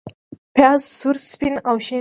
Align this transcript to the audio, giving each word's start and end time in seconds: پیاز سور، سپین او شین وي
پیاز 0.55 0.81
سور، 0.99 1.15
سپین 1.31 1.55
او 1.69 1.75
شین 1.79 1.79
وي 1.87 1.89